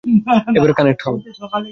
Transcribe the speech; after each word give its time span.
এবার 0.57 0.71
কানেক্ট 0.77 1.01
হও। 1.05 1.15